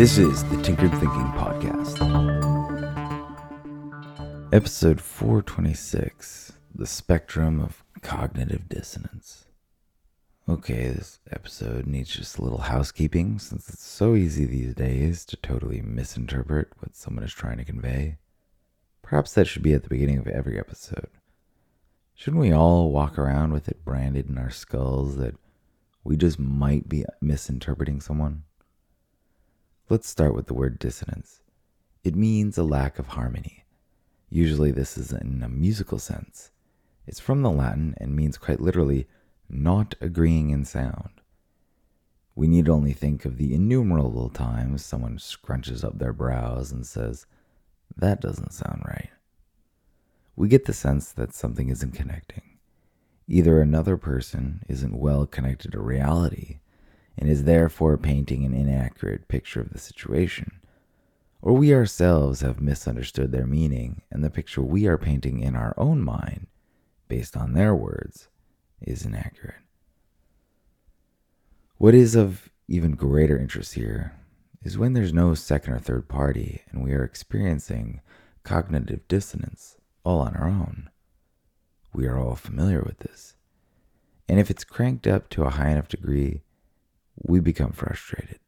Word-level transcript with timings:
This 0.00 0.16
is 0.16 0.42
the 0.44 0.56
Tinkered 0.62 0.92
Thinking 0.92 1.30
Podcast. 1.36 2.00
Episode 4.50 4.98
426 4.98 6.52
The 6.74 6.86
Spectrum 6.86 7.60
of 7.60 7.84
Cognitive 8.00 8.66
Dissonance. 8.66 9.44
Okay, 10.48 10.88
this 10.88 11.18
episode 11.30 11.86
needs 11.86 12.16
just 12.16 12.38
a 12.38 12.42
little 12.42 12.62
housekeeping 12.62 13.38
since 13.38 13.68
it's 13.68 13.84
so 13.84 14.14
easy 14.14 14.46
these 14.46 14.72
days 14.74 15.26
to 15.26 15.36
totally 15.36 15.82
misinterpret 15.82 16.68
what 16.78 16.96
someone 16.96 17.22
is 17.22 17.34
trying 17.34 17.58
to 17.58 17.64
convey. 17.66 18.16
Perhaps 19.02 19.34
that 19.34 19.48
should 19.48 19.62
be 19.62 19.74
at 19.74 19.82
the 19.82 19.90
beginning 19.90 20.16
of 20.16 20.26
every 20.28 20.58
episode. 20.58 21.10
Shouldn't 22.14 22.40
we 22.40 22.52
all 22.52 22.90
walk 22.90 23.18
around 23.18 23.52
with 23.52 23.68
it 23.68 23.84
branded 23.84 24.30
in 24.30 24.38
our 24.38 24.48
skulls 24.48 25.18
that 25.18 25.34
we 26.04 26.16
just 26.16 26.38
might 26.38 26.88
be 26.88 27.04
misinterpreting 27.20 28.00
someone? 28.00 28.44
Let's 29.90 30.08
start 30.08 30.36
with 30.36 30.46
the 30.46 30.54
word 30.54 30.78
dissonance. 30.78 31.40
It 32.04 32.14
means 32.14 32.56
a 32.56 32.62
lack 32.62 33.00
of 33.00 33.08
harmony. 33.08 33.64
Usually, 34.28 34.70
this 34.70 34.96
is 34.96 35.10
in 35.12 35.42
a 35.42 35.48
musical 35.48 35.98
sense. 35.98 36.52
It's 37.08 37.18
from 37.18 37.42
the 37.42 37.50
Latin 37.50 37.96
and 37.98 38.14
means 38.14 38.38
quite 38.38 38.60
literally 38.60 39.08
not 39.48 39.96
agreeing 40.00 40.50
in 40.50 40.64
sound. 40.64 41.10
We 42.36 42.46
need 42.46 42.68
only 42.68 42.92
think 42.92 43.24
of 43.24 43.36
the 43.36 43.52
innumerable 43.52 44.28
times 44.28 44.84
someone 44.84 45.18
scrunches 45.18 45.82
up 45.82 45.98
their 45.98 46.12
brows 46.12 46.70
and 46.70 46.86
says, 46.86 47.26
That 47.96 48.20
doesn't 48.20 48.52
sound 48.52 48.82
right. 48.86 49.10
We 50.36 50.46
get 50.46 50.66
the 50.66 50.72
sense 50.72 51.10
that 51.10 51.34
something 51.34 51.68
isn't 51.68 51.96
connecting. 51.96 52.58
Either 53.26 53.60
another 53.60 53.96
person 53.96 54.62
isn't 54.68 54.96
well 54.96 55.26
connected 55.26 55.72
to 55.72 55.80
reality 55.80 56.60
and 57.18 57.28
is 57.28 57.44
therefore 57.44 57.96
painting 57.96 58.44
an 58.44 58.54
inaccurate 58.54 59.28
picture 59.28 59.60
of 59.60 59.70
the 59.70 59.78
situation, 59.78 60.60
or 61.42 61.52
we 61.52 61.74
ourselves 61.74 62.40
have 62.40 62.60
misunderstood 62.60 63.32
their 63.32 63.46
meaning 63.46 64.02
and 64.10 64.22
the 64.22 64.30
picture 64.30 64.62
we 64.62 64.86
are 64.86 64.98
painting 64.98 65.40
in 65.40 65.56
our 65.56 65.74
own 65.76 66.02
mind, 66.02 66.46
based 67.08 67.36
on 67.36 67.54
their 67.54 67.74
words, 67.74 68.28
is 68.80 69.04
inaccurate. 69.04 69.56
What 71.76 71.94
is 71.94 72.14
of 72.14 72.50
even 72.68 72.92
greater 72.92 73.38
interest 73.38 73.74
here 73.74 74.14
is 74.62 74.76
when 74.76 74.92
there's 74.92 75.12
no 75.12 75.34
second 75.34 75.72
or 75.72 75.78
third 75.78 76.08
party 76.08 76.62
and 76.70 76.84
we 76.84 76.92
are 76.92 77.02
experiencing 77.02 78.00
cognitive 78.42 79.06
dissonance 79.08 79.76
all 80.04 80.20
on 80.20 80.36
our 80.36 80.48
own. 80.48 80.90
We 81.92 82.06
are 82.06 82.18
all 82.18 82.36
familiar 82.36 82.82
with 82.82 82.98
this. 82.98 83.34
And 84.28 84.38
if 84.38 84.50
it's 84.50 84.62
cranked 84.62 85.06
up 85.06 85.28
to 85.30 85.44
a 85.44 85.50
high 85.50 85.70
enough 85.70 85.88
degree, 85.88 86.42
we 87.22 87.40
become 87.40 87.72
frustrated. 87.72 88.38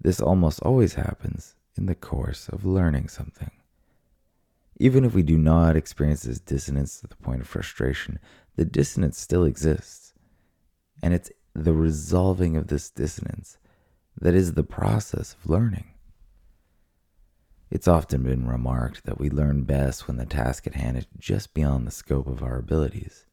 This 0.00 0.20
almost 0.20 0.60
always 0.62 0.94
happens 0.94 1.54
in 1.76 1.86
the 1.86 1.94
course 1.94 2.48
of 2.48 2.64
learning 2.64 3.08
something. 3.08 3.50
Even 4.78 5.04
if 5.04 5.14
we 5.14 5.22
do 5.22 5.38
not 5.38 5.76
experience 5.76 6.22
this 6.22 6.40
dissonance 6.40 7.00
to 7.00 7.06
the 7.06 7.16
point 7.16 7.40
of 7.40 7.46
frustration, 7.46 8.18
the 8.56 8.64
dissonance 8.64 9.18
still 9.18 9.44
exists. 9.44 10.12
And 11.02 11.14
it's 11.14 11.30
the 11.54 11.72
resolving 11.72 12.56
of 12.56 12.68
this 12.68 12.90
dissonance 12.90 13.58
that 14.20 14.34
is 14.34 14.54
the 14.54 14.64
process 14.64 15.34
of 15.34 15.48
learning. 15.48 15.92
It's 17.70 17.88
often 17.88 18.22
been 18.22 18.46
remarked 18.46 19.04
that 19.04 19.18
we 19.18 19.30
learn 19.30 19.62
best 19.62 20.06
when 20.06 20.18
the 20.18 20.26
task 20.26 20.66
at 20.66 20.74
hand 20.74 20.98
is 20.98 21.06
just 21.18 21.54
beyond 21.54 21.86
the 21.86 21.90
scope 21.90 22.26
of 22.26 22.42
our 22.42 22.58
abilities. 22.58 23.24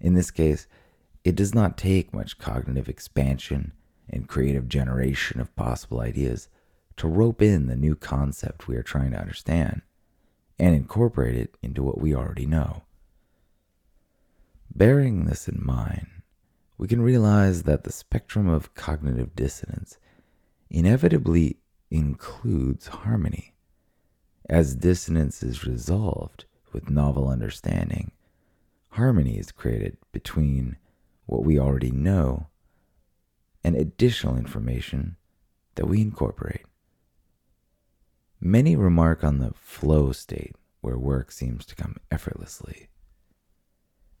In 0.00 0.14
this 0.14 0.32
case, 0.32 0.66
it 1.24 1.36
does 1.36 1.54
not 1.54 1.78
take 1.78 2.12
much 2.12 2.38
cognitive 2.38 2.88
expansion 2.88 3.72
and 4.08 4.28
creative 4.28 4.68
generation 4.68 5.40
of 5.40 5.54
possible 5.54 6.00
ideas 6.00 6.48
to 6.96 7.08
rope 7.08 7.40
in 7.40 7.66
the 7.66 7.76
new 7.76 7.94
concept 7.94 8.68
we 8.68 8.76
are 8.76 8.82
trying 8.82 9.12
to 9.12 9.18
understand 9.18 9.82
and 10.58 10.74
incorporate 10.74 11.36
it 11.36 11.56
into 11.62 11.82
what 11.82 12.00
we 12.00 12.14
already 12.14 12.46
know. 12.46 12.82
Bearing 14.74 15.24
this 15.24 15.48
in 15.48 15.60
mind, 15.64 16.08
we 16.78 16.88
can 16.88 17.02
realize 17.02 17.64
that 17.64 17.84
the 17.84 17.92
spectrum 17.92 18.48
of 18.48 18.74
cognitive 18.74 19.34
dissonance 19.36 19.98
inevitably 20.70 21.58
includes 21.90 22.88
harmony. 22.88 23.54
As 24.48 24.74
dissonance 24.74 25.42
is 25.42 25.66
resolved 25.66 26.46
with 26.72 26.90
novel 26.90 27.28
understanding, 27.28 28.12
harmony 28.90 29.38
is 29.38 29.52
created 29.52 29.96
between 30.10 30.76
what 31.26 31.44
we 31.44 31.58
already 31.58 31.90
know 31.90 32.48
and 33.64 33.76
additional 33.76 34.36
information 34.36 35.16
that 35.76 35.86
we 35.86 36.00
incorporate. 36.00 36.64
Many 38.40 38.74
remark 38.74 39.22
on 39.22 39.38
the 39.38 39.52
flow 39.54 40.12
state 40.12 40.56
where 40.80 40.98
work 40.98 41.30
seems 41.30 41.64
to 41.66 41.76
come 41.76 41.96
effortlessly. 42.10 42.88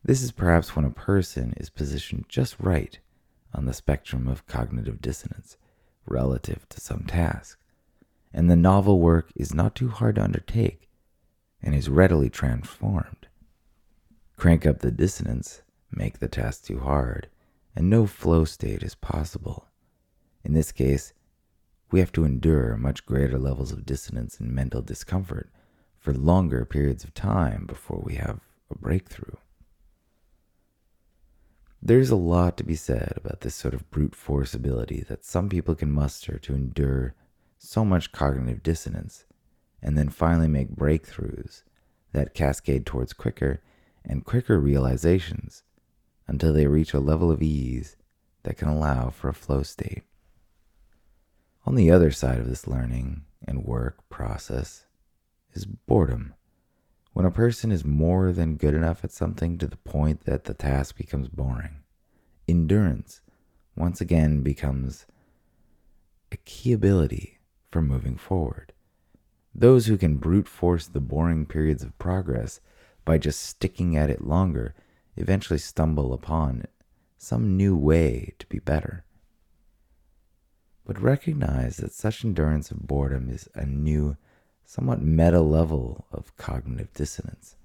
This 0.04 0.22
is 0.22 0.32
perhaps 0.32 0.74
when 0.74 0.84
a 0.84 0.90
person 0.90 1.54
is 1.56 1.70
positioned 1.70 2.26
just 2.28 2.56
right 2.58 2.98
on 3.54 3.66
the 3.66 3.72
spectrum 3.72 4.28
of 4.28 4.46
cognitive 4.46 5.00
dissonance 5.00 5.56
relative 6.06 6.68
to 6.70 6.80
some 6.80 7.04
task, 7.04 7.58
and 8.32 8.50
the 8.50 8.56
novel 8.56 9.00
work 9.00 9.30
is 9.36 9.54
not 9.54 9.74
too 9.74 9.88
hard 9.88 10.16
to 10.16 10.22
undertake 10.24 10.88
and 11.62 11.74
is 11.74 11.88
readily 11.88 12.30
transformed. 12.30 13.28
Crank 14.36 14.66
up 14.66 14.80
the 14.80 14.90
dissonance, 14.90 15.62
make 15.92 16.18
the 16.18 16.28
task 16.28 16.64
too 16.64 16.80
hard, 16.80 17.28
and 17.76 17.88
no 17.88 18.06
flow 18.06 18.44
state 18.44 18.82
is 18.82 18.94
possible. 18.94 19.68
In 20.44 20.52
this 20.52 20.72
case, 20.72 21.12
we 21.90 22.00
have 22.00 22.12
to 22.12 22.24
endure 22.24 22.76
much 22.76 23.06
greater 23.06 23.38
levels 23.38 23.70
of 23.70 23.86
dissonance 23.86 24.40
and 24.40 24.50
mental 24.50 24.82
discomfort 24.82 25.50
for 25.98 26.12
longer 26.12 26.64
periods 26.64 27.04
of 27.04 27.14
time 27.14 27.66
before 27.66 28.00
we 28.04 28.14
have 28.14 28.40
a 28.70 28.76
breakthrough. 28.76 29.36
There's 31.80 32.10
a 32.10 32.16
lot 32.16 32.56
to 32.56 32.64
be 32.64 32.76
said 32.76 33.14
about 33.16 33.40
this 33.40 33.54
sort 33.54 33.74
of 33.74 33.90
brute 33.90 34.14
force 34.14 34.54
ability 34.54 35.04
that 35.08 35.24
some 35.24 35.48
people 35.48 35.74
can 35.74 35.90
muster 35.90 36.38
to 36.38 36.54
endure 36.54 37.14
so 37.58 37.84
much 37.84 38.12
cognitive 38.12 38.62
dissonance 38.62 39.26
and 39.82 39.98
then 39.98 40.08
finally 40.08 40.48
make 40.48 40.74
breakthroughs 40.74 41.62
that 42.12 42.34
cascade 42.34 42.86
towards 42.86 43.12
quicker 43.12 43.60
and 44.04 44.24
quicker 44.24 44.58
realizations 44.58 45.64
until 46.26 46.52
they 46.52 46.66
reach 46.66 46.94
a 46.94 47.00
level 47.00 47.30
of 47.30 47.42
ease 47.42 47.96
that 48.42 48.56
can 48.56 48.68
allow 48.68 49.10
for 49.10 49.28
a 49.28 49.34
flow 49.34 49.62
state. 49.62 50.02
On 51.64 51.74
the 51.74 51.90
other 51.90 52.10
side 52.10 52.38
of 52.38 52.48
this 52.48 52.66
learning 52.66 53.22
and 53.46 53.64
work 53.64 54.08
process 54.08 54.86
is 55.52 55.64
boredom. 55.64 56.34
When 57.12 57.26
a 57.26 57.30
person 57.30 57.70
is 57.70 57.84
more 57.84 58.32
than 58.32 58.56
good 58.56 58.74
enough 58.74 59.04
at 59.04 59.12
something 59.12 59.58
to 59.58 59.66
the 59.66 59.76
point 59.76 60.24
that 60.24 60.44
the 60.44 60.54
task 60.54 60.96
becomes 60.96 61.28
boring, 61.28 61.82
endurance 62.48 63.20
once 63.76 64.00
again 64.00 64.42
becomes 64.42 65.06
a 66.30 66.36
key 66.38 66.72
ability 66.72 67.38
for 67.70 67.82
moving 67.82 68.16
forward. 68.16 68.72
Those 69.54 69.86
who 69.86 69.98
can 69.98 70.16
brute 70.16 70.48
force 70.48 70.86
the 70.86 71.00
boring 71.00 71.46
periods 71.46 71.82
of 71.82 71.98
progress 71.98 72.60
by 73.04 73.18
just 73.18 73.42
sticking 73.42 73.96
at 73.96 74.10
it 74.10 74.24
longer 74.24 74.74
eventually 75.16 75.58
stumble 75.58 76.12
upon 76.12 76.64
some 77.18 77.56
new 77.56 77.76
way 77.76 78.34
to 78.38 78.46
be 78.46 78.58
better. 78.58 79.04
But 80.84 81.00
recognize 81.00 81.76
that 81.76 81.92
such 81.92 82.24
endurance 82.24 82.70
of 82.70 82.86
boredom 82.86 83.30
is 83.30 83.48
a 83.54 83.64
new 83.64 84.16
somewhat 84.64 85.02
meta 85.02 85.40
level 85.40 86.06
of 86.10 86.36
cognitive 86.36 86.92
dissonance, 86.94 87.56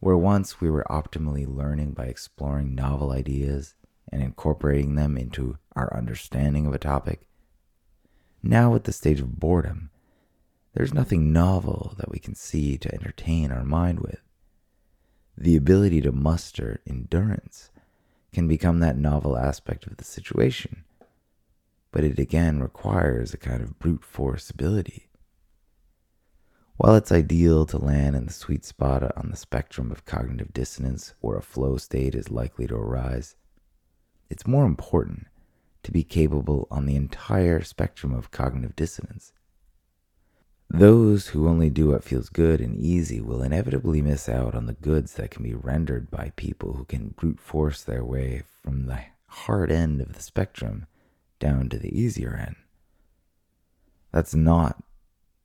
where 0.00 0.16
once 0.16 0.60
we 0.60 0.70
were 0.70 0.86
optimally 0.90 1.46
learning 1.46 1.92
by 1.92 2.06
exploring 2.06 2.74
novel 2.74 3.12
ideas 3.12 3.74
and 4.10 4.22
incorporating 4.22 4.96
them 4.96 5.16
into 5.16 5.58
our 5.76 5.94
understanding 5.96 6.66
of 6.66 6.74
a 6.74 6.78
topic. 6.78 7.28
Now, 8.42 8.74
at 8.74 8.84
the 8.84 8.92
stage 8.92 9.20
of 9.20 9.38
boredom, 9.38 9.90
there's 10.74 10.94
nothing 10.94 11.32
novel 11.32 11.94
that 11.98 12.10
we 12.10 12.18
can 12.18 12.34
see 12.34 12.76
to 12.78 12.92
entertain 12.92 13.52
our 13.52 13.64
mind 13.64 14.00
with. 14.00 14.20
The 15.36 15.56
ability 15.56 16.00
to 16.02 16.12
muster 16.12 16.80
endurance 16.86 17.70
can 18.32 18.48
become 18.48 18.80
that 18.80 18.98
novel 18.98 19.36
aspect 19.36 19.86
of 19.86 19.96
the 19.96 20.04
situation, 20.04 20.84
but 21.90 22.04
it 22.04 22.18
again 22.18 22.60
requires 22.60 23.32
a 23.32 23.38
kind 23.38 23.62
of 23.62 23.78
brute 23.78 24.04
force 24.04 24.50
ability. 24.50 25.08
While 26.76 26.96
it's 26.96 27.12
ideal 27.12 27.66
to 27.66 27.78
land 27.78 28.16
in 28.16 28.26
the 28.26 28.32
sweet 28.32 28.64
spot 28.64 29.02
on 29.16 29.30
the 29.30 29.36
spectrum 29.36 29.90
of 29.90 30.04
cognitive 30.04 30.52
dissonance 30.52 31.14
where 31.20 31.36
a 31.36 31.42
flow 31.42 31.76
state 31.76 32.14
is 32.14 32.30
likely 32.30 32.66
to 32.66 32.74
arise, 32.74 33.36
it's 34.28 34.46
more 34.46 34.64
important 34.64 35.26
to 35.82 35.92
be 35.92 36.02
capable 36.02 36.66
on 36.70 36.86
the 36.86 36.96
entire 36.96 37.62
spectrum 37.62 38.14
of 38.14 38.30
cognitive 38.30 38.74
dissonance. 38.74 39.32
Those 40.74 41.28
who 41.28 41.48
only 41.48 41.68
do 41.68 41.88
what 41.88 42.02
feels 42.02 42.30
good 42.30 42.58
and 42.62 42.74
easy 42.74 43.20
will 43.20 43.42
inevitably 43.42 44.00
miss 44.00 44.26
out 44.26 44.54
on 44.54 44.64
the 44.64 44.72
goods 44.72 45.12
that 45.14 45.30
can 45.30 45.42
be 45.42 45.52
rendered 45.52 46.10
by 46.10 46.32
people 46.34 46.72
who 46.72 46.86
can 46.86 47.08
brute 47.08 47.40
force 47.40 47.82
their 47.82 48.02
way 48.02 48.44
from 48.62 48.86
the 48.86 48.98
hard 49.26 49.70
end 49.70 50.00
of 50.00 50.14
the 50.14 50.22
spectrum 50.22 50.86
down 51.38 51.68
to 51.68 51.78
the 51.78 51.94
easier 51.94 52.34
end. 52.34 52.56
That's 54.12 54.34
not 54.34 54.82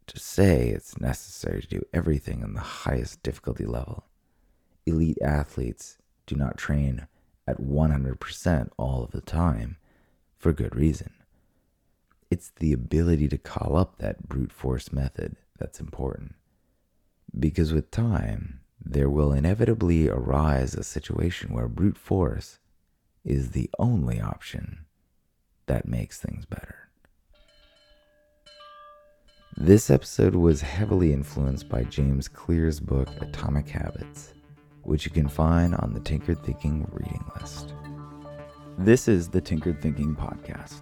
to 0.07 0.17
say 0.17 0.69
it's 0.69 0.97
necessary 0.97 1.61
to 1.61 1.67
do 1.67 1.85
everything 1.93 2.41
on 2.41 2.53
the 2.53 2.61
highest 2.61 3.21
difficulty 3.21 3.65
level. 3.65 4.05
Elite 4.85 5.21
athletes 5.21 5.97
do 6.25 6.37
not 6.37 6.57
train 6.57 7.05
at 7.45 7.59
100% 7.59 8.69
all 8.77 9.03
of 9.03 9.11
the 9.11 9.19
time 9.19 9.75
for 10.39 10.53
good 10.53 10.73
reason. 10.73 11.16
It's 12.29 12.51
the 12.57 12.73
ability 12.73 13.29
to 13.29 13.37
call 13.37 13.77
up 13.77 13.97
that 13.97 14.27
brute 14.27 14.51
force 14.51 14.91
method 14.91 15.37
that's 15.57 15.79
important. 15.79 16.35
Because 17.37 17.73
with 17.73 17.89
time, 17.89 18.59
there 18.83 19.09
will 19.09 19.31
inevitably 19.31 20.09
arise 20.09 20.73
a 20.73 20.83
situation 20.83 21.53
where 21.53 21.67
brute 21.67 21.97
force 21.97 22.59
is 23.23 23.51
the 23.51 23.69
only 23.79 24.19
option 24.19 24.85
that 25.67 25.87
makes 25.87 26.19
things 26.19 26.45
better. 26.45 26.89
This 29.55 29.89
episode 29.89 30.35
was 30.35 30.61
heavily 30.61 31.13
influenced 31.13 31.67
by 31.67 31.83
James 31.83 32.27
Clear's 32.27 32.79
book 32.79 33.09
Atomic 33.21 33.67
Habits, 33.67 34.33
which 34.83 35.05
you 35.05 35.11
can 35.11 35.27
find 35.27 35.75
on 35.75 35.93
the 35.93 35.99
Tinkered 35.99 36.43
Thinking 36.43 36.87
reading 36.91 37.23
list. 37.39 37.73
This 38.77 39.07
is 39.07 39.29
the 39.29 39.41
Tinkered 39.41 39.81
Thinking 39.81 40.15
Podcast. 40.15 40.81